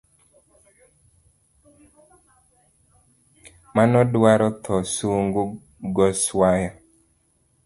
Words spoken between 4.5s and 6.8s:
tho sungu goswayo